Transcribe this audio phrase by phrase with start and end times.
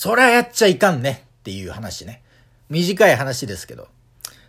[0.00, 2.22] そりゃやっちゃいかんねっていう話ね。
[2.68, 3.88] 短い話ですけど。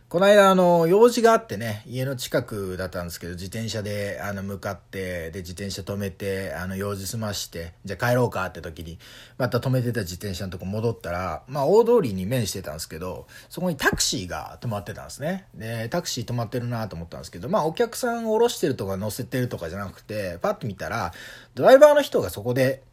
[0.08, 9.00] この間、あの、用事があってね、家の近くだったんですけど、自転車で、あの、向かって、で、自転車止めて、あの、用事済まして、じゃあ帰ろうかって時に、
[9.40, 15.48] また止めてた自転車のとこ戻ったら、まあ、大通りに面してたんですけど、そこにタクシーが止まってたんですね。
[15.56, 21.12] で、タクシー止まってるなと思ったんですけど、まあ、お客さんを降ろしてるとか乗せてるとかじゃなくて、パッと見たら、
[21.56, 22.84] ドライバーの人がそこで、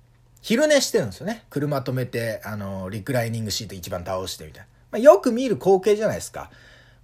[0.46, 1.42] 昼寝してるんですよね。
[1.50, 4.66] 車止めて、あの、リクライニングシート一番倒してみたいな。
[4.92, 6.52] まあ、よく見る光景じゃないですか。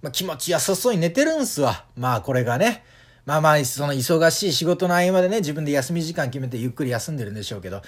[0.01, 1.83] まあ、気持ちよさそうに寝てるんすわ。
[1.97, 2.85] まあこれがね。
[3.25, 7.81] まあまあ、その忙しい仕事の合間でね、自分で休み時間決めてゆっくり休んでるんでしょうけど、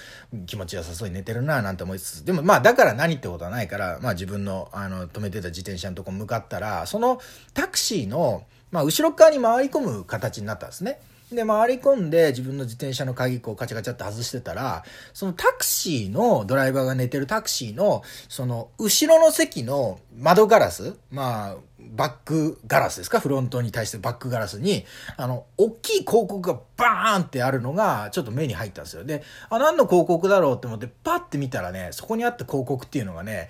[0.45, 7.21] 気持ちよさそうに寝てるなぁなんて思いつつ、でもまあだから何ってことはないから、まあ自分の、あの、止めてた自転車のとこ向かったら、その
[7.53, 10.99] タクシーの、まあ後ろ側に回り込む形になったんですね。
[11.31, 21.55] で、回り込んで自分の自転車の鍵こうカチャガチャって外してたら、そのタクシーの、ドライバーが寝てるタクシーの、その、後ろの席の窓ガラス、まあ、
[21.95, 23.19] バックガラスですか？
[23.19, 24.85] フロントに対してバックガラスに、
[25.17, 29.03] あの、大きい広告がバーンってあるのが、ちょっと目に入ったんですよ。
[29.03, 33.49] で、あ、何の広告だろうって思って、パッて見たらね、そこにあった広告っていうのがね、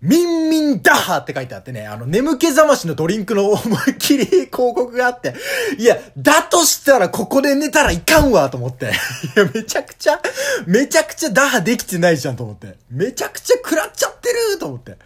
[0.00, 5.34] ミンミンダハって書いてあってね、あの、眠気覚ましのドリンクの思いっきり広告があって、
[5.78, 8.86] いや、だとしたらここで寝たらいかんわと思って。
[8.86, 8.88] い
[9.38, 10.20] や、めちゃくちゃ、
[10.66, 12.76] めちゃくちゃダハできてないじゃんと思って。
[12.90, 14.98] めちゃくちゃ食らっちゃってると思って。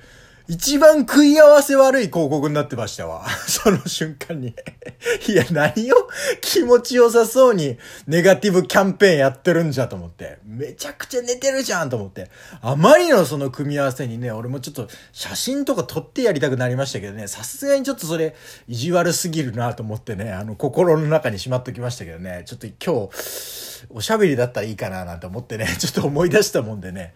[0.48, 3.28] 一番食い合わせ悪い広告になってましたわ。
[3.48, 4.54] その瞬間に。
[5.28, 6.08] いや、何を？
[6.40, 10.38] 気持ちよさそうにネガティブキャンペーンやってるんじゃと思って。
[10.44, 12.30] めちゃくちゃ寝てるじゃんと思って。
[12.60, 18.36] あまりのその組み合わせにね、俺もちょっと写真とか撮ってやりたくなりましたけどね、さすがにちょっとそれ
[18.68, 27.14] 意地悪すぎるなと思ってね、あの心の中にしまっときましたけどね、ちょっと今日、おしゃべりだったらいいかななんて思ってね、 ちょっと思い出したもんでね、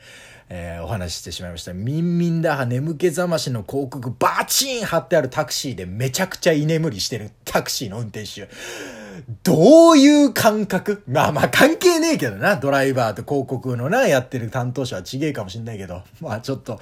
[0.52, 1.72] えー、お話ししてしまいました。
[1.72, 8.48] ミンミンダハ眠気覚ましの広告バチン貼ってあるタクシーでめちゃくちゃ居眠りしてるタクシーの運転手。
[9.44, 11.04] どういう感覚？
[11.06, 12.56] まあまあ関係ねえけどな。
[12.56, 16.02] ドライバーと広告のな、やってる担当者はちげえかもしんないけど。
[16.20, 16.80] まあちょっと、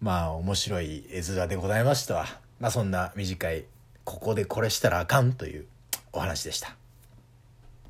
[0.00, 2.26] まあ面白い絵面でございましたわ。
[2.58, 3.64] まあそんな短い、
[4.02, 5.66] ここでこれしたらあかんという
[6.12, 6.74] お話でした。